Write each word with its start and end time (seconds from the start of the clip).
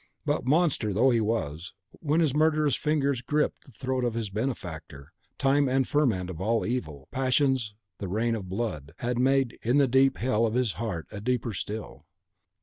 But, 0.25 0.47
monster 0.47 0.93
though 0.93 1.11
he 1.11 1.21
was, 1.21 1.73
when 1.99 2.21
his 2.21 2.33
murderous 2.33 2.75
fingers 2.75 3.21
griped 3.21 3.65
the 3.65 3.71
throat 3.71 4.03
of 4.03 4.15
his 4.15 4.31
benefactor, 4.31 5.13
Time, 5.37 5.69
and 5.69 5.85
that 5.85 5.89
ferment 5.89 6.27
of 6.31 6.41
all 6.41 6.65
evil 6.65 7.07
passions 7.11 7.75
the 7.99 8.07
Reign 8.07 8.33
of 8.33 8.49
Blood 8.49 8.93
had 8.97 9.19
made 9.19 9.59
in 9.61 9.77
the 9.77 9.87
deep 9.87 10.17
hell 10.17 10.47
of 10.47 10.55
his 10.55 10.71
heart 10.81 11.05
a 11.11 11.21
deeper 11.21 11.53
still. 11.53 12.07